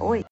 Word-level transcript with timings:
Oi. 0.00 0.24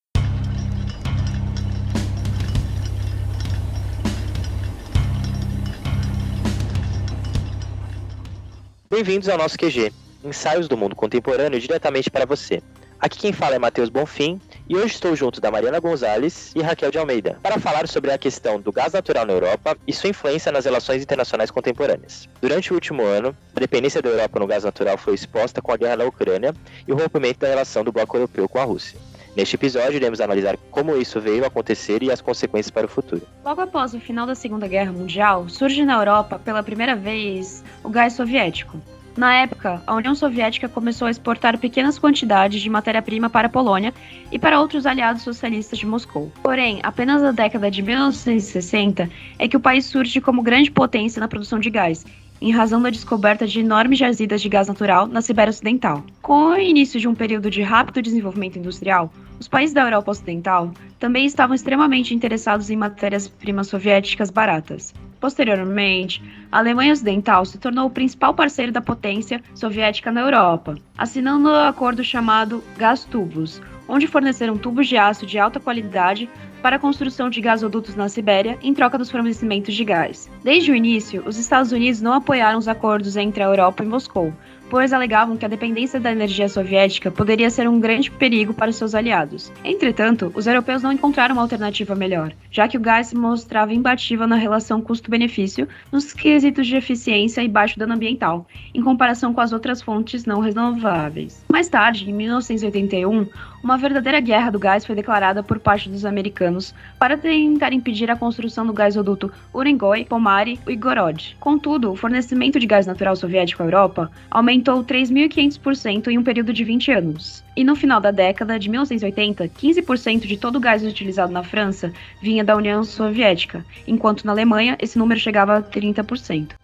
Bem-vindos 8.88 9.28
ao 9.28 9.38
nosso 9.38 9.56
QG, 9.58 9.92
ensaios 10.22 10.68
do 10.68 10.76
mundo 10.76 10.94
contemporâneo 10.94 11.58
diretamente 11.58 12.10
para 12.10 12.24
você. 12.24 12.62
Aqui 13.00 13.18
quem 13.18 13.32
fala 13.32 13.56
é 13.56 13.58
Matheus 13.58 13.88
Bonfim 13.88 14.40
e 14.68 14.76
hoje 14.76 14.94
estou 14.94 15.14
junto 15.16 15.40
da 15.40 15.50
Mariana 15.50 15.80
Gonzalez 15.80 16.52
e 16.54 16.62
Raquel 16.62 16.90
de 16.90 16.98
Almeida 16.98 17.38
para 17.42 17.58
falar 17.58 17.86
sobre 17.88 18.12
a 18.12 18.18
questão 18.18 18.60
do 18.60 18.72
gás 18.72 18.92
natural 18.92 19.26
na 19.26 19.32
Europa 19.32 19.76
e 19.86 19.92
sua 19.92 20.10
influência 20.10 20.52
nas 20.52 20.64
relações 20.64 21.02
internacionais 21.02 21.50
contemporâneas. 21.50 22.28
Durante 22.40 22.72
o 22.72 22.74
último 22.74 23.02
ano, 23.02 23.36
a 23.54 23.60
dependência 23.60 24.00
da 24.00 24.08
Europa 24.08 24.38
no 24.38 24.46
gás 24.46 24.64
natural 24.64 24.96
foi 24.96 25.14
exposta 25.14 25.60
com 25.60 25.72
a 25.72 25.76
guerra 25.76 25.96
na 25.96 26.04
Ucrânia 26.04 26.54
e 26.86 26.92
o 26.92 26.96
rompimento 26.96 27.40
da 27.40 27.48
relação 27.48 27.84
do 27.84 27.92
bloco 27.92 28.16
europeu 28.16 28.48
com 28.48 28.58
a 28.58 28.64
Rússia. 28.64 28.98
Neste 29.34 29.56
episódio, 29.56 29.96
iremos 29.96 30.20
analisar 30.20 30.58
como 30.70 30.94
isso 30.96 31.18
veio 31.18 31.44
a 31.44 31.46
acontecer 31.46 32.02
e 32.02 32.10
as 32.10 32.20
consequências 32.20 32.70
para 32.70 32.84
o 32.84 32.88
futuro. 32.88 33.22
Logo 33.42 33.62
após 33.62 33.94
o 33.94 34.00
final 34.00 34.26
da 34.26 34.34
Segunda 34.34 34.68
Guerra 34.68 34.92
Mundial, 34.92 35.48
surge 35.48 35.84
na 35.86 35.94
Europa 35.94 36.38
pela 36.38 36.62
primeira 36.62 36.94
vez 36.94 37.64
o 37.82 37.88
gás 37.88 38.12
soviético. 38.12 38.78
Na 39.16 39.34
época, 39.34 39.82
a 39.86 39.94
União 39.94 40.14
Soviética 40.14 40.68
começou 40.68 41.06
a 41.06 41.10
exportar 41.10 41.58
pequenas 41.58 41.98
quantidades 41.98 42.62
de 42.62 42.70
matéria-prima 42.70 43.28
para 43.28 43.46
a 43.46 43.50
Polônia 43.50 43.92
e 44.30 44.38
para 44.38 44.58
outros 44.58 44.86
aliados 44.86 45.22
socialistas 45.22 45.78
de 45.78 45.86
Moscou. 45.86 46.32
Porém, 46.42 46.80
apenas 46.82 47.20
na 47.20 47.30
década 47.30 47.70
de 47.70 47.82
1960 47.82 49.10
é 49.38 49.46
que 49.46 49.56
o 49.56 49.60
país 49.60 49.84
surge 49.84 50.18
como 50.20 50.42
grande 50.42 50.70
potência 50.70 51.20
na 51.20 51.28
produção 51.28 51.58
de 51.58 51.68
gás, 51.68 52.06
em 52.40 52.50
razão 52.50 52.80
da 52.80 52.88
descoberta 52.88 53.46
de 53.46 53.60
enormes 53.60 53.98
jazidas 53.98 54.40
de 54.40 54.48
gás 54.48 54.66
natural 54.66 55.06
na 55.06 55.20
Sibéria 55.20 55.50
Ocidental. 55.50 56.02
Com 56.22 56.46
o 56.46 56.58
início 56.58 56.98
de 56.98 57.06
um 57.06 57.14
período 57.14 57.50
de 57.50 57.60
rápido 57.60 58.00
desenvolvimento 58.00 58.58
industrial, 58.58 59.12
os 59.38 59.46
países 59.46 59.74
da 59.74 59.82
Europa 59.82 60.10
Ocidental 60.10 60.72
também 60.98 61.26
estavam 61.26 61.54
extremamente 61.54 62.14
interessados 62.14 62.70
em 62.70 62.76
matérias-primas 62.76 63.66
soviéticas 63.66 64.30
baratas. 64.30 64.94
Posteriormente, 65.22 66.20
a 66.50 66.58
Alemanha 66.58 66.92
Ocidental 66.92 67.44
se 67.44 67.56
tornou 67.56 67.86
o 67.86 67.90
principal 67.90 68.34
parceiro 68.34 68.72
da 68.72 68.80
potência 68.80 69.40
soviética 69.54 70.10
na 70.10 70.20
Europa, 70.20 70.74
assinando 70.98 71.48
o 71.48 71.52
um 71.52 71.54
acordo 71.54 72.02
chamado 72.02 72.60
Gás-Tubos, 72.76 73.62
onde 73.88 74.08
forneceram 74.08 74.58
tubos 74.58 74.88
de 74.88 74.96
aço 74.96 75.24
de 75.24 75.38
alta 75.38 75.60
qualidade 75.60 76.28
para 76.62 76.76
a 76.76 76.78
construção 76.78 77.28
de 77.28 77.40
gasodutos 77.40 77.96
na 77.96 78.08
Sibéria 78.08 78.56
em 78.62 78.72
troca 78.72 78.96
dos 78.96 79.10
fornecimentos 79.10 79.74
de 79.74 79.84
gás. 79.84 80.30
Desde 80.44 80.70
o 80.70 80.76
início, 80.76 81.22
os 81.26 81.36
Estados 81.36 81.72
Unidos 81.72 82.00
não 82.00 82.12
apoiaram 82.12 82.58
os 82.58 82.68
acordos 82.68 83.16
entre 83.16 83.42
a 83.42 83.46
Europa 83.46 83.82
e 83.82 83.86
Moscou, 83.86 84.32
pois 84.72 84.90
alegavam 84.90 85.36
que 85.36 85.44
a 85.44 85.48
dependência 85.48 86.00
da 86.00 86.10
energia 86.10 86.48
soviética 86.48 87.10
poderia 87.10 87.50
ser 87.50 87.68
um 87.68 87.78
grande 87.78 88.10
perigo 88.10 88.54
para 88.54 88.72
seus 88.72 88.94
aliados. 88.94 89.52
Entretanto, 89.62 90.32
os 90.34 90.46
europeus 90.46 90.82
não 90.82 90.90
encontraram 90.90 91.34
uma 91.34 91.42
alternativa 91.42 91.94
melhor, 91.94 92.32
já 92.50 92.66
que 92.66 92.78
o 92.78 92.80
gás 92.80 93.08
se 93.08 93.14
mostrava 93.14 93.74
imbatível 93.74 94.26
na 94.26 94.36
relação 94.36 94.80
custo-benefício 94.80 95.68
nos 95.92 96.14
quesitos 96.14 96.66
de 96.66 96.76
eficiência 96.76 97.42
e 97.42 97.48
baixo 97.48 97.78
dano 97.78 97.92
ambiental, 97.92 98.46
em 98.72 98.80
comparação 98.80 99.34
com 99.34 99.42
as 99.42 99.52
outras 99.52 99.82
fontes 99.82 100.24
não 100.24 100.40
renováveis. 100.40 101.44
Mais 101.52 101.68
tarde, 101.68 102.08
em 102.08 102.14
1981, 102.14 103.26
uma 103.62 103.76
verdadeira 103.76 104.20
guerra 104.20 104.50
do 104.50 104.58
gás 104.58 104.86
foi 104.86 104.94
declarada 104.94 105.42
por 105.42 105.58
parte 105.58 105.90
dos 105.90 106.06
americanos 106.06 106.51
para 106.98 107.16
tentar 107.16 107.72
impedir 107.72 108.10
a 108.10 108.16
construção 108.16 108.66
do 108.66 108.72
gasoduto 108.72 109.32
Urengoy, 109.54 110.04
Pomari 110.04 110.58
e 110.68 110.76
Gorod. 110.76 111.36
Contudo, 111.40 111.92
o 111.92 111.96
fornecimento 111.96 112.58
de 112.58 112.66
gás 112.66 112.86
natural 112.86 113.16
soviético 113.16 113.62
à 113.62 113.66
Europa 113.66 114.10
aumentou 114.30 114.84
3.500% 114.84 116.08
em 116.08 116.18
um 116.18 116.22
período 116.22 116.52
de 116.52 116.64
20 116.64 116.92
anos. 116.92 117.44
E 117.56 117.64
no 117.64 117.76
final 117.76 118.00
da 118.00 118.10
década 118.10 118.58
de 118.58 118.68
1980, 118.68 119.48
15% 119.48 120.26
de 120.26 120.36
todo 120.36 120.56
o 120.56 120.60
gás 120.60 120.84
utilizado 120.84 121.32
na 121.32 121.42
França 121.42 121.92
vinha 122.20 122.42
da 122.42 122.56
União 122.56 122.82
Soviética, 122.82 123.64
enquanto 123.86 124.24
na 124.24 124.32
Alemanha 124.32 124.76
esse 124.80 124.98
número 124.98 125.20
chegava 125.20 125.58
a 125.58 125.62
30%. 125.62 126.61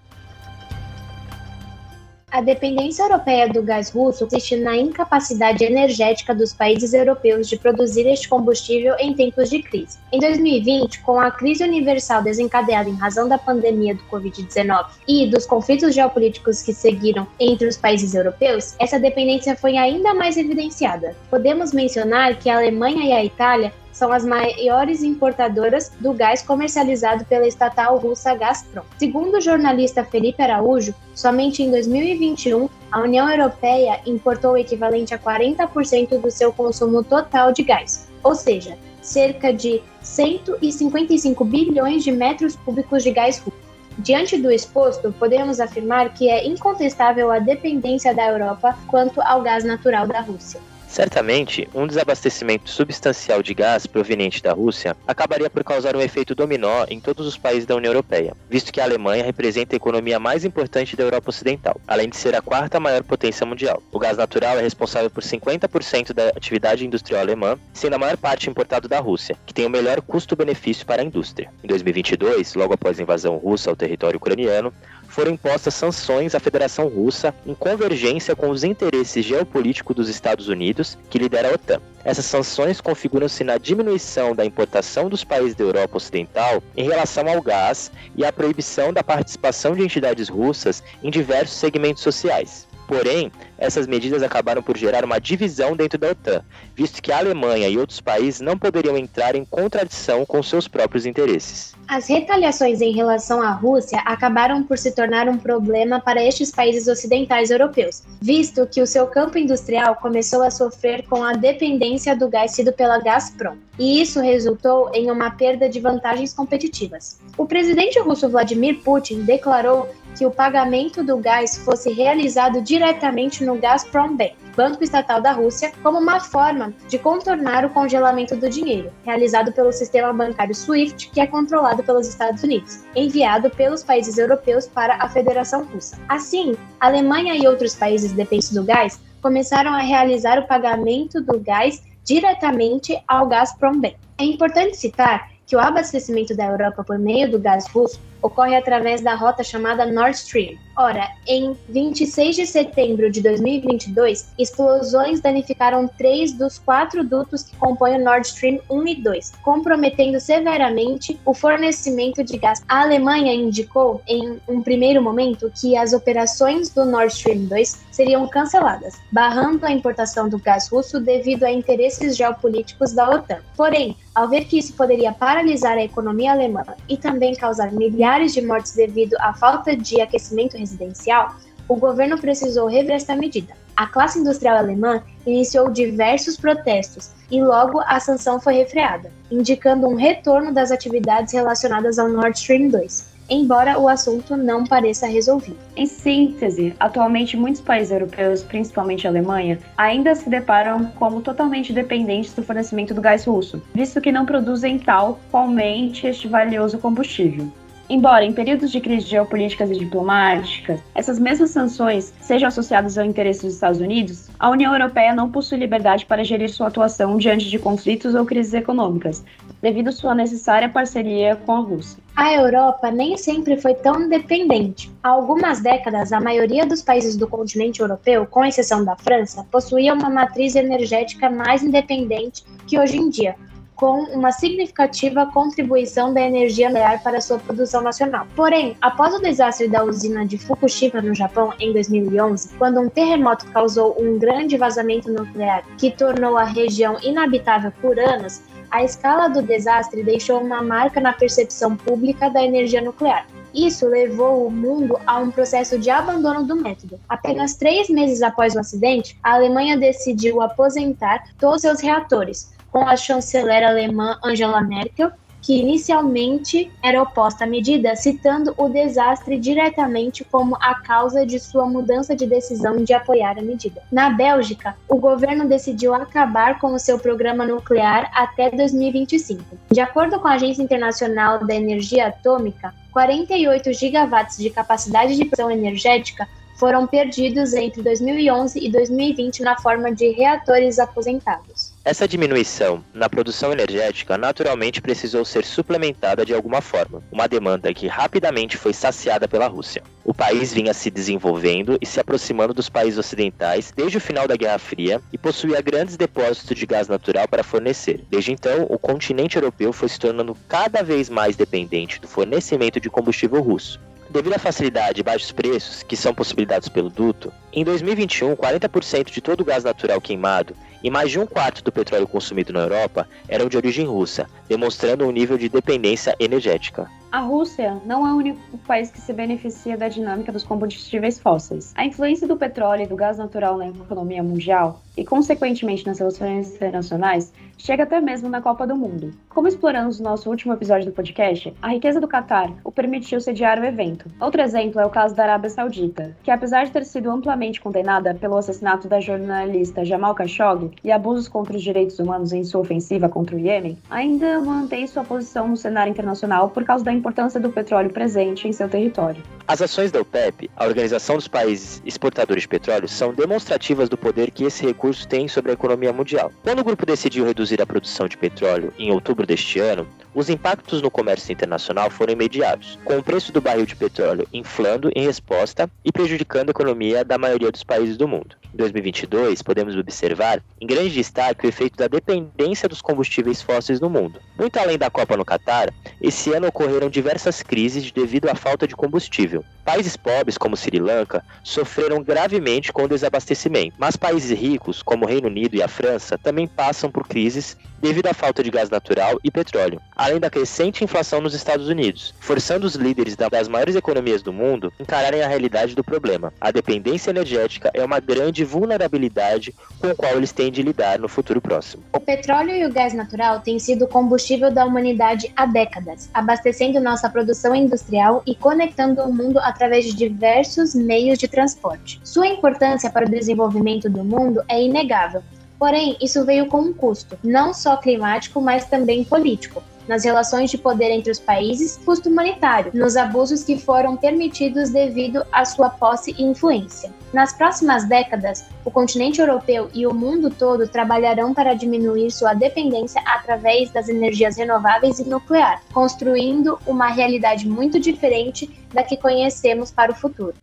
A 2.30 2.42
dependência 2.42 3.04
europeia 3.04 3.48
do 3.48 3.62
gás 3.62 3.90
russo 3.90 4.24
consiste 4.24 4.54
na 4.54 4.76
incapacidade 4.76 5.64
energética 5.64 6.34
dos 6.34 6.52
países 6.52 6.92
europeus 6.92 7.48
de 7.48 7.56
produzir 7.56 8.06
este 8.06 8.28
combustível 8.28 8.94
em 8.98 9.14
tempos 9.14 9.48
de 9.48 9.62
crise. 9.62 9.98
Em 10.12 10.20
2020, 10.20 11.00
com 11.00 11.18
a 11.18 11.30
crise 11.30 11.64
universal 11.64 12.22
desencadeada 12.22 12.90
em 12.90 12.96
razão 12.96 13.30
da 13.30 13.38
pandemia 13.38 13.94
do 13.94 14.02
Covid-19 14.10 14.86
e 15.08 15.26
dos 15.26 15.46
conflitos 15.46 15.94
geopolíticos 15.94 16.60
que 16.60 16.74
seguiram 16.74 17.26
entre 17.40 17.66
os 17.66 17.78
países 17.78 18.14
europeus, 18.14 18.74
essa 18.78 19.00
dependência 19.00 19.56
foi 19.56 19.78
ainda 19.78 20.12
mais 20.12 20.36
evidenciada. 20.36 21.16
Podemos 21.30 21.72
mencionar 21.72 22.38
que 22.38 22.50
a 22.50 22.58
Alemanha 22.58 23.06
e 23.06 23.12
a 23.12 23.24
Itália 23.24 23.72
são 23.98 24.12
as 24.12 24.24
maiores 24.24 25.02
importadoras 25.02 25.90
do 25.98 26.12
gás 26.12 26.40
comercializado 26.40 27.24
pela 27.24 27.48
estatal 27.48 27.98
russa 27.98 28.32
Gazprom. 28.32 28.84
Segundo 28.96 29.38
o 29.38 29.40
jornalista 29.40 30.04
Felipe 30.04 30.40
Araújo, 30.40 30.94
somente 31.16 31.64
em 31.64 31.70
2021 31.72 32.68
a 32.92 33.00
União 33.00 33.28
Europeia 33.28 34.00
importou 34.06 34.52
o 34.52 34.56
equivalente 34.56 35.12
a 35.12 35.18
40% 35.18 36.20
do 36.20 36.30
seu 36.30 36.52
consumo 36.52 37.02
total 37.02 37.52
de 37.52 37.64
gás, 37.64 38.08
ou 38.22 38.36
seja, 38.36 38.78
cerca 39.02 39.52
de 39.52 39.82
155 40.00 41.44
bilhões 41.44 42.04
de 42.04 42.12
metros 42.12 42.54
cúbicos 42.54 43.02
de 43.02 43.10
gás 43.10 43.38
russo. 43.40 43.58
Diante 43.98 44.38
do 44.38 44.48
exposto, 44.48 45.12
podemos 45.18 45.58
afirmar 45.58 46.14
que 46.14 46.30
é 46.30 46.46
incontestável 46.46 47.32
a 47.32 47.40
dependência 47.40 48.14
da 48.14 48.28
Europa 48.28 48.78
quanto 48.86 49.20
ao 49.20 49.42
gás 49.42 49.64
natural 49.64 50.06
da 50.06 50.20
Rússia. 50.20 50.60
Certamente, 50.88 51.68
um 51.74 51.86
desabastecimento 51.86 52.70
substancial 52.70 53.42
de 53.42 53.52
gás 53.52 53.86
proveniente 53.86 54.42
da 54.42 54.54
Rússia 54.54 54.96
acabaria 55.06 55.50
por 55.50 55.62
causar 55.62 55.94
um 55.94 56.00
efeito 56.00 56.34
dominó 56.34 56.86
em 56.88 56.98
todos 56.98 57.26
os 57.26 57.36
países 57.36 57.66
da 57.66 57.76
União 57.76 57.90
Europeia, 57.90 58.34
visto 58.48 58.72
que 58.72 58.80
a 58.80 58.84
Alemanha 58.84 59.22
representa 59.22 59.74
a 59.74 59.76
economia 59.76 60.18
mais 60.18 60.46
importante 60.46 60.96
da 60.96 61.04
Europa 61.04 61.28
Ocidental, 61.28 61.78
além 61.86 62.08
de 62.08 62.16
ser 62.16 62.34
a 62.34 62.40
quarta 62.40 62.80
maior 62.80 63.04
potência 63.04 63.46
mundial. 63.46 63.82
O 63.92 63.98
gás 63.98 64.16
natural 64.16 64.58
é 64.58 64.62
responsável 64.62 65.10
por 65.10 65.22
50% 65.22 66.14
da 66.14 66.28
atividade 66.28 66.86
industrial 66.86 67.20
alemã, 67.20 67.58
sendo 67.74 67.94
a 67.94 67.98
maior 67.98 68.16
parte 68.16 68.48
importado 68.48 68.88
da 68.88 68.98
Rússia, 68.98 69.36
que 69.44 69.54
tem 69.54 69.66
o 69.66 69.70
melhor 69.70 70.00
custo-benefício 70.00 70.86
para 70.86 71.02
a 71.02 71.04
indústria. 71.04 71.52
Em 71.62 71.68
2022, 71.68 72.54
logo 72.54 72.72
após 72.72 72.98
a 72.98 73.02
invasão 73.02 73.36
russa 73.36 73.68
ao 73.68 73.76
território 73.76 74.16
ucraniano, 74.16 74.72
foram 75.08 75.32
impostas 75.32 75.74
sanções 75.74 76.34
à 76.34 76.40
Federação 76.40 76.86
Russa 76.86 77.34
em 77.44 77.54
convergência 77.54 78.36
com 78.36 78.50
os 78.50 78.62
interesses 78.62 79.24
geopolíticos 79.24 79.96
dos 79.96 80.08
Estados 80.08 80.48
Unidos, 80.48 80.96
que 81.10 81.18
lidera 81.18 81.48
a 81.48 81.54
OTAN. 81.54 81.80
Essas 82.04 82.26
sanções 82.26 82.80
configuram-se 82.80 83.42
na 83.42 83.58
diminuição 83.58 84.34
da 84.34 84.44
importação 84.44 85.08
dos 85.08 85.24
países 85.24 85.54
da 85.54 85.64
Europa 85.64 85.96
Ocidental 85.96 86.62
em 86.76 86.84
relação 86.84 87.28
ao 87.28 87.42
gás 87.42 87.90
e 88.16 88.24
a 88.24 88.32
proibição 88.32 88.92
da 88.92 89.02
participação 89.02 89.74
de 89.74 89.82
entidades 89.82 90.28
russas 90.28 90.82
em 91.02 91.10
diversos 91.10 91.56
segmentos 91.56 92.02
sociais. 92.02 92.67
Porém, 92.88 93.30
essas 93.58 93.86
medidas 93.86 94.22
acabaram 94.22 94.62
por 94.62 94.74
gerar 94.74 95.04
uma 95.04 95.18
divisão 95.18 95.76
dentro 95.76 95.98
da 95.98 96.10
OTAN, 96.10 96.42
visto 96.74 97.02
que 97.02 97.12
a 97.12 97.18
Alemanha 97.18 97.68
e 97.68 97.76
outros 97.76 98.00
países 98.00 98.40
não 98.40 98.56
poderiam 98.56 98.96
entrar 98.96 99.36
em 99.36 99.44
contradição 99.44 100.24
com 100.24 100.42
seus 100.42 100.66
próprios 100.66 101.04
interesses. 101.04 101.74
As 101.86 102.08
retaliações 102.08 102.80
em 102.80 102.92
relação 102.92 103.42
à 103.42 103.50
Rússia 103.50 103.98
acabaram 104.06 104.62
por 104.62 104.78
se 104.78 104.92
tornar 104.92 105.28
um 105.28 105.36
problema 105.36 106.00
para 106.00 106.24
estes 106.24 106.50
países 106.50 106.88
ocidentais 106.88 107.50
europeus, 107.50 108.02
visto 108.22 108.66
que 108.66 108.80
o 108.80 108.86
seu 108.86 109.06
campo 109.06 109.36
industrial 109.36 109.96
começou 109.96 110.42
a 110.42 110.50
sofrer 110.50 111.06
com 111.06 111.22
a 111.22 111.34
dependência 111.34 112.16
do 112.16 112.26
gás 112.26 112.52
sido 112.52 112.72
pela 112.72 112.98
Gazprom, 112.98 113.56
e 113.78 114.00
isso 114.00 114.20
resultou 114.20 114.90
em 114.94 115.10
uma 115.10 115.30
perda 115.30 115.68
de 115.68 115.78
vantagens 115.78 116.32
competitivas. 116.32 117.20
O 117.36 117.44
presidente 117.44 117.98
russo 118.00 118.30
Vladimir 118.30 118.80
Putin 118.80 119.24
declarou 119.24 119.88
que 120.18 120.26
o 120.26 120.32
pagamento 120.32 121.04
do 121.04 121.16
gás 121.18 121.56
fosse 121.58 121.92
realizado 121.92 122.60
diretamente 122.60 123.44
no 123.44 123.54
Gazprom 123.54 124.16
Bank, 124.16 124.34
banco 124.56 124.82
estatal 124.82 125.22
da 125.22 125.30
Rússia, 125.30 125.70
como 125.80 126.00
uma 126.00 126.18
forma 126.18 126.74
de 126.88 126.98
contornar 126.98 127.64
o 127.64 127.70
congelamento 127.70 128.34
do 128.34 128.50
dinheiro, 128.50 128.90
realizado 129.04 129.52
pelo 129.52 129.72
sistema 129.72 130.12
bancário 130.12 130.52
SWIFT, 130.52 131.10
que 131.10 131.20
é 131.20 131.26
controlado 131.28 131.84
pelos 131.84 132.08
Estados 132.08 132.42
Unidos, 132.42 132.80
enviado 132.96 133.48
pelos 133.50 133.84
países 133.84 134.18
europeus 134.18 134.66
para 134.66 134.96
a 134.96 135.08
Federação 135.08 135.64
Russa. 135.66 135.96
Assim, 136.08 136.56
Alemanha 136.80 137.36
e 137.36 137.46
outros 137.46 137.76
países 137.76 138.10
dependentes 138.10 138.52
do 138.52 138.64
gás 138.64 139.00
começaram 139.22 139.72
a 139.72 139.78
realizar 139.78 140.40
o 140.40 140.48
pagamento 140.48 141.20
do 141.20 141.38
gás 141.38 141.84
diretamente 142.02 143.00
ao 143.06 143.28
Gazprom 143.28 143.80
Bank. 143.80 143.96
É 144.18 144.24
importante 144.24 144.76
citar 144.76 145.30
que 145.46 145.54
o 145.54 145.60
abastecimento 145.60 146.36
da 146.36 146.46
Europa 146.46 146.82
por 146.82 146.98
meio 146.98 147.30
do 147.30 147.38
gás 147.38 147.68
russo 147.68 148.00
ocorre 148.22 148.56
através 148.56 149.00
da 149.00 149.14
rota 149.14 149.42
chamada 149.42 149.86
Nord 149.86 150.14
Stream, 150.14 150.58
Ora, 150.80 151.10
em 151.26 151.56
26 151.70 152.36
de 152.36 152.46
setembro 152.46 153.10
de 153.10 153.20
2022, 153.20 154.28
explosões 154.38 155.20
danificaram 155.20 155.88
três 155.88 156.30
dos 156.30 156.56
quatro 156.56 157.02
dutos 157.02 157.42
que 157.42 157.56
compõem 157.56 158.00
o 158.00 158.04
Nord 158.04 158.24
Stream 158.24 158.60
1 158.70 158.86
e 158.86 158.94
2, 159.02 159.32
comprometendo 159.42 160.20
severamente 160.20 161.18
o 161.26 161.34
fornecimento 161.34 162.22
de 162.22 162.38
gás. 162.38 162.62
A 162.68 162.82
Alemanha 162.82 163.34
indicou, 163.34 164.00
em 164.06 164.38
um 164.46 164.62
primeiro 164.62 165.02
momento, 165.02 165.50
que 165.60 165.76
as 165.76 165.92
operações 165.92 166.70
do 166.70 166.84
Nord 166.84 167.12
Stream 167.12 167.46
2 167.46 167.86
seriam 167.90 168.28
canceladas, 168.28 168.94
barrando 169.10 169.66
a 169.66 169.72
importação 169.72 170.28
do 170.28 170.38
gás 170.38 170.68
russo 170.68 171.00
devido 171.00 171.42
a 171.42 171.50
interesses 171.50 172.16
geopolíticos 172.16 172.92
da 172.92 173.10
OTAN. 173.10 173.40
Porém, 173.56 173.96
ao 174.14 174.28
ver 174.28 174.46
que 174.46 174.58
isso 174.58 174.72
poderia 174.74 175.12
paralisar 175.12 175.78
a 175.78 175.84
economia 175.84 176.32
alemã 176.32 176.64
e 176.88 176.96
também 176.96 177.34
causar 177.36 177.72
milhares 177.72 178.32
de 178.32 178.40
mortes 178.40 178.72
devido 178.72 179.14
à 179.20 179.32
falta 179.32 179.76
de 179.76 180.00
aquecimento 180.00 180.56
residencial, 180.68 181.34
o 181.68 181.76
governo 181.76 182.18
precisou 182.18 182.66
rever 182.66 182.96
esta 182.96 183.14
medida. 183.14 183.54
A 183.76 183.86
classe 183.86 184.18
industrial 184.18 184.56
alemã 184.56 185.02
iniciou 185.26 185.70
diversos 185.70 186.36
protestos 186.36 187.10
e 187.30 187.42
logo 187.42 187.80
a 187.80 188.00
sanção 188.00 188.40
foi 188.40 188.54
refreada, 188.54 189.12
indicando 189.30 189.86
um 189.86 189.94
retorno 189.94 190.52
das 190.52 190.70
atividades 190.70 191.32
relacionadas 191.32 191.98
ao 191.98 192.08
Nord 192.08 192.36
Stream 192.36 192.68
2 192.68 193.18
embora 193.28 193.78
o 193.78 193.88
assunto 193.88 194.36
não 194.36 194.64
pareça 194.64 195.06
resolvido. 195.06 195.58
Em 195.76 195.86
síntese, 195.86 196.74
atualmente 196.80 197.36
muitos 197.36 197.60
países 197.60 197.92
europeus, 197.92 198.42
principalmente 198.42 199.06
a 199.06 199.10
Alemanha, 199.10 199.58
ainda 199.76 200.14
se 200.14 200.28
deparam 200.30 200.86
como 200.96 201.20
totalmente 201.20 201.72
dependentes 201.72 202.32
do 202.32 202.42
fornecimento 202.42 202.94
do 202.94 203.00
gás 203.00 203.24
russo, 203.24 203.62
visto 203.74 204.00
que 204.00 204.12
não 204.12 204.24
produzem 204.24 204.78
tal 204.78 205.20
qualmente 205.30 206.06
este 206.06 206.26
valioso 206.26 206.78
combustível. 206.78 207.52
Embora 207.90 208.22
em 208.22 208.34
períodos 208.34 208.70
de 208.70 208.80
crise 208.80 209.06
geopolíticas 209.06 209.70
e 209.70 209.78
diplomáticas, 209.78 210.78
essas 210.94 211.18
mesmas 211.18 211.50
sanções 211.50 212.12
sejam 212.20 212.48
associadas 212.48 212.98
ao 212.98 213.04
interesse 213.06 213.46
dos 213.46 213.54
Estados 213.54 213.80
Unidos, 213.80 214.28
a 214.38 214.50
União 214.50 214.74
Europeia 214.74 215.14
não 215.14 215.30
possui 215.30 215.56
liberdade 215.56 216.04
para 216.04 216.22
gerir 216.22 216.50
sua 216.50 216.66
atuação 216.66 217.16
diante 217.16 217.48
de 217.48 217.58
conflitos 217.58 218.14
ou 218.14 218.26
crises 218.26 218.52
econômicas, 218.52 219.24
devido 219.62 219.90
sua 219.90 220.14
necessária 220.14 220.68
parceria 220.68 221.34
com 221.36 221.52
a 221.52 221.60
Rússia. 221.60 221.98
A 222.14 222.34
Europa 222.34 222.90
nem 222.90 223.16
sempre 223.16 223.56
foi 223.56 223.72
tão 223.72 224.02
independente. 224.02 224.90
Há 225.02 225.08
algumas 225.08 225.60
décadas, 225.60 226.12
a 226.12 226.20
maioria 226.20 226.66
dos 226.66 226.82
países 226.82 227.16
do 227.16 227.26
continente 227.26 227.80
europeu, 227.80 228.26
com 228.26 228.44
exceção 228.44 228.84
da 228.84 228.96
França, 228.96 229.46
possuía 229.50 229.94
uma 229.94 230.10
matriz 230.10 230.54
energética 230.56 231.30
mais 231.30 231.62
independente 231.62 232.44
que 232.66 232.78
hoje 232.78 232.98
em 232.98 233.08
dia, 233.08 233.34
com 233.78 234.02
uma 234.12 234.32
significativa 234.32 235.26
contribuição 235.26 236.12
da 236.12 236.20
energia 236.20 236.68
nuclear 236.68 237.02
para 237.02 237.20
sua 237.20 237.38
produção 237.38 237.80
nacional. 237.80 238.26
Porém, 238.34 238.76
após 238.80 239.14
o 239.14 239.20
desastre 239.20 239.68
da 239.68 239.84
usina 239.84 240.26
de 240.26 240.36
Fukushima 240.36 241.00
no 241.00 241.14
Japão 241.14 241.52
em 241.60 241.72
2011, 241.72 242.50
quando 242.58 242.80
um 242.80 242.88
terremoto 242.88 243.46
causou 243.52 243.96
um 244.00 244.18
grande 244.18 244.56
vazamento 244.56 245.10
nuclear 245.10 245.64
que 245.78 245.92
tornou 245.92 246.36
a 246.36 246.44
região 246.44 246.98
inabitável 247.02 247.72
por 247.80 247.98
anos, 247.98 248.42
a 248.70 248.82
escala 248.82 249.28
do 249.28 249.42
desastre 249.42 250.02
deixou 250.02 250.40
uma 250.40 250.62
marca 250.62 251.00
na 251.00 251.12
percepção 251.12 251.76
pública 251.76 252.28
da 252.28 252.42
energia 252.42 252.82
nuclear. 252.82 253.26
Isso 253.54 253.86
levou 253.88 254.46
o 254.46 254.50
mundo 254.50 254.98
a 255.06 255.18
um 255.18 255.30
processo 255.30 255.78
de 255.78 255.88
abandono 255.88 256.44
do 256.44 256.54
método. 256.54 257.00
Apenas 257.08 257.56
três 257.56 257.88
meses 257.88 258.22
após 258.22 258.54
o 258.54 258.60
acidente, 258.60 259.16
a 259.22 259.34
Alemanha 259.34 259.76
decidiu 259.76 260.42
aposentar 260.42 261.24
todos 261.38 261.62
seus 261.62 261.80
reatores, 261.80 262.52
com 262.70 262.86
a 262.86 262.96
chanceler 262.96 263.66
alemã 263.66 264.18
Angela 264.22 264.60
Merkel, 264.60 265.10
que 265.40 265.60
inicialmente 265.60 266.70
era 266.82 267.02
oposta 267.02 267.44
à 267.44 267.46
medida, 267.46 267.94
citando 267.96 268.52
o 268.56 268.68
desastre 268.68 269.38
diretamente 269.38 270.24
como 270.24 270.56
a 270.60 270.74
causa 270.74 271.24
de 271.24 271.38
sua 271.38 271.66
mudança 271.66 272.14
de 272.14 272.26
decisão 272.26 272.84
de 272.84 272.92
apoiar 272.92 273.38
a 273.38 273.42
medida. 273.42 273.82
Na 273.90 274.10
Bélgica, 274.10 274.76
o 274.88 274.96
governo 274.96 275.48
decidiu 275.48 275.94
acabar 275.94 276.58
com 276.58 276.74
o 276.74 276.78
seu 276.78 276.98
programa 276.98 277.46
nuclear 277.46 278.10
até 278.14 278.50
2025. 278.50 279.42
De 279.70 279.80
acordo 279.80 280.20
com 280.20 280.28
a 280.28 280.34
Agência 280.34 280.62
Internacional 280.62 281.44
da 281.46 281.54
Energia 281.54 282.08
Atômica, 282.08 282.74
48 282.92 283.72
gigawatts 283.72 284.38
de 284.38 284.50
capacidade 284.50 285.16
de 285.16 285.24
produção 285.24 285.50
energética 285.50 286.28
foram 286.58 286.86
perdidos 286.86 287.54
entre 287.54 287.82
2011 287.82 288.58
e 288.58 288.70
2020 288.70 289.42
na 289.42 289.56
forma 289.58 289.94
de 289.94 290.10
reatores 290.10 290.78
aposentados. 290.78 291.57
Essa 291.84 292.06
diminuição 292.06 292.84
na 292.92 293.08
produção 293.08 293.52
energética 293.52 294.18
naturalmente 294.18 294.80
precisou 294.80 295.24
ser 295.24 295.44
suplementada 295.44 296.24
de 296.24 296.34
alguma 296.34 296.60
forma, 296.60 297.02
uma 297.10 297.26
demanda 297.26 297.72
que 297.72 297.86
rapidamente 297.86 298.56
foi 298.56 298.74
saciada 298.74 299.26
pela 299.26 299.46
Rússia. 299.46 299.82
O 300.04 300.12
país 300.12 300.52
vinha 300.52 300.74
se 300.74 300.90
desenvolvendo 300.90 301.78
e 301.80 301.86
se 301.86 302.00
aproximando 302.00 302.52
dos 302.52 302.68
países 302.68 302.98
ocidentais 302.98 303.72
desde 303.74 303.98
o 303.98 304.00
final 304.00 304.26
da 304.26 304.36
Guerra 304.36 304.58
Fria 304.58 305.00
e 305.12 305.18
possuía 305.18 305.62
grandes 305.62 305.96
depósitos 305.96 306.58
de 306.58 306.66
gás 306.66 306.88
natural 306.88 307.28
para 307.28 307.44
fornecer. 307.44 308.04
Desde 308.10 308.32
então, 308.32 308.66
o 308.68 308.78
continente 308.78 309.36
europeu 309.36 309.72
foi 309.72 309.88
se 309.88 309.98
tornando 309.98 310.36
cada 310.48 310.82
vez 310.82 311.08
mais 311.08 311.36
dependente 311.36 312.00
do 312.00 312.08
fornecimento 312.08 312.80
de 312.80 312.90
combustível 312.90 313.40
russo, 313.40 313.80
Devido 314.10 314.34
à 314.34 314.38
facilidade 314.38 315.00
e 315.00 315.04
baixos 315.04 315.30
preços 315.32 315.82
que 315.82 315.94
são 315.94 316.14
possibilitados 316.14 316.68
pelo 316.70 316.88
duto, 316.88 317.30
em 317.52 317.62
2021, 317.62 318.34
40% 318.34 319.10
de 319.10 319.20
todo 319.20 319.42
o 319.42 319.44
gás 319.44 319.64
natural 319.64 320.00
queimado 320.00 320.56
e 320.82 320.90
mais 320.90 321.10
de 321.10 321.18
um 321.18 321.26
quarto 321.26 321.62
do 321.62 321.70
petróleo 321.70 322.08
consumido 322.08 322.50
na 322.52 322.60
Europa 322.60 323.06
eram 323.28 323.48
de 323.48 323.56
origem 323.58 323.86
russa, 323.86 324.26
demonstrando 324.48 325.06
um 325.06 325.10
nível 325.10 325.36
de 325.36 325.50
dependência 325.50 326.16
energética. 326.18 326.88
A 327.10 327.20
Rússia 327.20 327.80
não 327.86 328.06
é 328.06 328.12
o 328.12 328.16
único 328.16 328.58
país 328.66 328.90
que 328.90 329.00
se 329.00 329.14
beneficia 329.14 329.78
da 329.78 329.88
dinâmica 329.88 330.30
dos 330.30 330.44
combustíveis 330.44 331.18
fósseis. 331.18 331.72
A 331.74 331.86
influência 331.86 332.28
do 332.28 332.36
petróleo 332.36 332.82
e 332.82 332.86
do 332.86 332.96
gás 332.96 333.16
natural 333.16 333.56
na 333.56 333.68
economia 333.68 334.22
mundial 334.22 334.82
e, 334.94 335.04
consequentemente, 335.04 335.86
nas 335.86 335.98
relações 335.98 336.54
internacionais 336.54 337.32
chega 337.56 337.84
até 337.84 338.00
mesmo 338.00 338.28
na 338.28 338.40
Copa 338.40 338.66
do 338.66 338.76
Mundo. 338.76 339.12
Como 339.28 339.48
exploramos 339.48 339.98
no 339.98 340.04
nosso 340.08 340.28
último 340.28 340.52
episódio 340.52 340.86
do 340.86 340.92
podcast, 340.92 341.52
a 341.60 341.68
riqueza 341.68 342.00
do 342.00 342.06
Catar 342.06 342.52
o 342.62 342.70
permitiu 342.70 343.20
sediar 343.20 343.60
o 343.60 343.64
evento. 343.64 344.10
Outro 344.20 344.40
exemplo 344.40 344.80
é 344.80 344.86
o 344.86 344.90
caso 344.90 345.14
da 345.14 345.24
Arábia 345.24 345.50
Saudita, 345.50 346.16
que, 346.22 346.30
apesar 346.30 346.64
de 346.64 346.72
ter 346.72 346.84
sido 346.84 347.10
amplamente 347.10 347.60
condenada 347.60 348.14
pelo 348.14 348.36
assassinato 348.36 348.86
da 348.86 349.00
jornalista 349.00 349.84
Jamal 349.84 350.14
Khashoggi 350.14 350.70
e 350.84 350.92
abusos 350.92 351.26
contra 351.26 351.56
os 351.56 351.62
direitos 351.62 351.98
humanos 351.98 352.32
em 352.32 352.44
sua 352.44 352.60
ofensiva 352.60 353.08
contra 353.08 353.34
o 353.34 353.38
Iêmen, 353.38 353.78
ainda 353.90 354.40
mantém 354.40 354.86
sua 354.86 355.04
posição 355.04 355.48
no 355.48 355.56
cenário 355.56 355.90
internacional 355.90 356.50
por 356.50 356.64
causa 356.64 356.84
da 356.84 356.92
importância 356.98 357.40
do 357.40 357.50
petróleo 357.50 357.90
presente 357.90 358.46
em 358.46 358.52
seu 358.52 358.68
território. 358.68 359.22
As 359.46 359.62
ações 359.62 359.90
da 359.90 360.00
OPEP, 360.00 360.50
a 360.54 360.66
Organização 360.66 361.16
dos 361.16 361.26
Países 361.26 361.82
Exportadores 361.86 362.42
de 362.42 362.48
Petróleo, 362.48 362.86
são 362.86 363.14
demonstrativas 363.14 363.88
do 363.88 363.96
poder 363.96 364.30
que 364.30 364.44
esse 364.44 364.66
recurso 364.66 365.08
tem 365.08 365.26
sobre 365.26 365.50
a 365.50 365.54
economia 365.54 365.92
mundial. 365.92 366.30
Quando 366.42 366.58
o 366.58 366.64
grupo 366.64 366.84
decidiu 366.84 367.24
reduzir 367.24 367.62
a 367.62 367.66
produção 367.66 368.06
de 368.06 368.18
petróleo 368.18 368.74
em 368.78 368.90
outubro 368.90 369.26
deste 369.26 369.58
ano, 369.58 369.86
os 370.14 370.28
impactos 370.28 370.82
no 370.82 370.90
comércio 370.90 371.32
internacional 371.32 371.90
foram 371.90 372.12
imediatos, 372.12 372.78
com 372.84 372.98
o 372.98 373.02
preço 373.02 373.32
do 373.32 373.40
barril 373.40 373.64
de 373.64 373.76
petróleo 373.76 374.26
inflando 374.32 374.90
em 374.94 375.04
resposta 375.04 375.70
e 375.84 375.92
prejudicando 375.92 376.48
a 376.48 376.50
economia 376.50 377.04
da 377.04 377.16
maioria 377.16 377.52
dos 377.52 377.62
países 377.62 377.96
do 377.96 378.08
mundo. 378.08 378.36
Em 378.52 378.56
2022, 378.56 379.42
podemos 379.42 379.76
observar 379.76 380.42
em 380.60 380.66
grande 380.66 380.90
destaque 380.90 381.46
o 381.46 381.48
efeito 381.48 381.76
da 381.76 381.86
dependência 381.86 382.68
dos 382.68 382.82
combustíveis 382.82 383.40
fósseis 383.40 383.80
no 383.80 383.88
mundo. 383.88 384.20
Muito 384.36 384.58
além 384.58 384.76
da 384.76 384.90
Copa 384.90 385.16
no 385.16 385.24
Catar, 385.24 385.72
esse 386.00 386.32
ano 386.32 386.48
ocorreram 386.48 386.87
diversas 386.88 387.42
crises 387.42 387.90
devido 387.90 388.28
à 388.28 388.34
falta 388.34 388.66
de 388.66 388.76
combustível. 388.76 389.44
Países 389.64 389.96
pobres, 389.96 390.38
como 390.38 390.56
Sri 390.56 390.78
Lanka, 390.78 391.24
sofreram 391.42 392.02
gravemente 392.02 392.72
com 392.72 392.84
o 392.84 392.88
desabastecimento, 392.88 393.76
mas 393.78 393.96
países 393.96 394.30
ricos, 394.38 394.82
como 394.82 395.04
o 395.04 395.08
Reino 395.08 395.28
Unido 395.28 395.56
e 395.56 395.62
a 395.62 395.68
França, 395.68 396.16
também 396.16 396.46
passam 396.46 396.90
por 396.90 397.06
crises 397.06 397.56
devido 397.80 398.06
à 398.06 398.14
falta 398.14 398.42
de 398.42 398.50
gás 398.50 398.70
natural 398.70 399.18
e 399.22 399.30
petróleo, 399.30 399.80
além 399.94 400.18
da 400.18 400.30
crescente 400.30 400.82
inflação 400.82 401.20
nos 401.20 401.34
Estados 401.34 401.68
Unidos, 401.68 402.14
forçando 402.20 402.66
os 402.66 402.74
líderes 402.74 403.16
das 403.16 403.48
maiores 403.48 403.76
economias 403.76 404.22
do 404.22 404.32
mundo 404.32 404.72
a 404.78 404.82
encararem 404.82 405.22
a 405.22 405.28
realidade 405.28 405.74
do 405.74 405.84
problema. 405.84 406.32
A 406.40 406.50
dependência 406.50 407.10
energética 407.10 407.70
é 407.74 407.84
uma 407.84 408.00
grande 408.00 408.44
vulnerabilidade 408.44 409.54
com 409.80 409.88
a 409.88 409.94
qual 409.94 410.16
eles 410.16 410.32
têm 410.32 410.50
de 410.50 410.62
lidar 410.62 410.98
no 410.98 411.08
futuro 411.08 411.40
próximo. 411.40 411.84
O 411.92 412.00
petróleo 412.00 412.50
e 412.50 412.64
o 412.66 412.72
gás 412.72 412.94
natural 412.94 413.40
têm 413.40 413.58
sido 413.58 413.84
o 413.84 413.88
combustível 413.88 414.50
da 414.50 414.64
humanidade 414.64 415.32
há 415.36 415.46
décadas, 415.46 416.10
abastecendo 416.12 416.77
nossa 416.80 417.08
produção 417.08 417.54
industrial 417.54 418.22
e 418.26 418.34
conectando 418.34 419.02
o 419.02 419.12
mundo 419.12 419.38
através 419.38 419.84
de 419.84 419.94
diversos 419.94 420.74
meios 420.74 421.18
de 421.18 421.28
transporte. 421.28 422.00
Sua 422.04 422.26
importância 422.26 422.90
para 422.90 423.06
o 423.06 423.10
desenvolvimento 423.10 423.88
do 423.88 424.04
mundo 424.04 424.42
é 424.48 424.62
inegável, 424.62 425.22
Porém, 425.58 425.96
isso 426.00 426.24
veio 426.24 426.46
com 426.46 426.60
um 426.60 426.72
custo, 426.72 427.18
não 427.22 427.52
só 427.52 427.76
climático, 427.76 428.40
mas 428.40 428.66
também 428.66 429.02
político, 429.02 429.60
nas 429.88 430.04
relações 430.04 430.50
de 430.50 430.58
poder 430.58 430.90
entre 430.90 431.10
os 431.10 431.18
países, 431.18 431.80
custo 431.84 432.08
humanitário, 432.08 432.70
nos 432.74 432.96
abusos 432.96 433.42
que 433.42 433.58
foram 433.58 433.96
permitidos 433.96 434.70
devido 434.70 435.24
à 435.32 435.44
sua 435.44 435.70
posse 435.70 436.14
e 436.18 436.22
influência. 436.22 436.92
Nas 437.12 437.32
próximas 437.32 437.88
décadas, 437.88 438.44
o 438.64 438.70
continente 438.70 439.20
europeu 439.20 439.70
e 439.72 439.86
o 439.86 439.94
mundo 439.94 440.28
todo 440.28 440.68
trabalharão 440.68 441.32
para 441.32 441.54
diminuir 441.54 442.10
sua 442.10 442.34
dependência 442.34 443.00
através 443.06 443.70
das 443.70 443.88
energias 443.88 444.36
renováveis 444.36 444.98
e 444.98 445.08
nuclear, 445.08 445.62
construindo 445.72 446.58
uma 446.66 446.88
realidade 446.88 447.48
muito 447.48 447.80
diferente 447.80 448.48
da 448.74 448.82
que 448.82 448.96
conhecemos 448.96 449.70
para 449.70 449.90
o 449.90 449.94
futuro. 449.94 450.34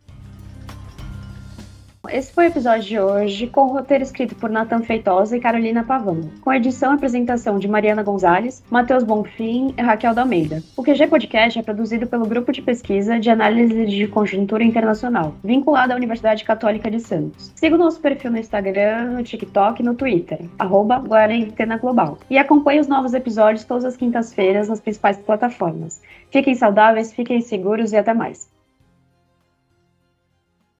Esse 2.10 2.32
foi 2.32 2.46
o 2.46 2.48
episódio 2.48 2.82
de 2.82 3.00
hoje, 3.00 3.46
com 3.46 3.62
o 3.62 3.72
roteiro 3.72 4.04
escrito 4.04 4.34
por 4.34 4.50
Nathan 4.50 4.82
Feitosa 4.82 5.36
e 5.36 5.40
Carolina 5.40 5.84
Pavão, 5.84 6.20
com 6.40 6.52
edição 6.52 6.92
e 6.92 6.94
apresentação 6.94 7.58
de 7.58 7.68
Mariana 7.68 8.02
Gonzalez, 8.02 8.62
Matheus 8.70 9.02
Bonfim 9.02 9.74
e 9.76 9.82
Raquel 9.82 10.14
da 10.14 10.22
Almeida. 10.22 10.62
O 10.76 10.82
QG 10.82 11.06
Podcast 11.08 11.58
é 11.58 11.62
produzido 11.62 12.06
pelo 12.06 12.26
Grupo 12.26 12.52
de 12.52 12.62
Pesquisa 12.62 13.18
de 13.18 13.30
Análise 13.30 13.86
de 13.86 14.06
Conjuntura 14.08 14.62
Internacional, 14.62 15.34
vinculado 15.42 15.92
à 15.92 15.96
Universidade 15.96 16.44
Católica 16.44 16.90
de 16.90 17.00
Santos. 17.00 17.52
Siga 17.54 17.74
o 17.74 17.78
nosso 17.78 18.00
perfil 18.00 18.30
no 18.30 18.38
Instagram, 18.38 19.12
no 19.12 19.22
TikTok 19.22 19.80
e 19.80 19.84
no 19.84 19.94
Twitter, 19.94 20.40
arroba 20.58 20.98
Global. 21.80 22.18
E 22.30 22.38
acompanhe 22.38 22.80
os 22.80 22.88
novos 22.88 23.14
episódios 23.14 23.64
todas 23.64 23.84
as 23.84 23.96
quintas-feiras 23.96 24.68
nas 24.68 24.80
principais 24.80 25.18
plataformas. 25.18 26.00
Fiquem 26.30 26.54
saudáveis, 26.54 27.12
fiquem 27.12 27.40
seguros 27.40 27.92
e 27.92 27.96
até 27.96 28.14
mais. 28.14 28.48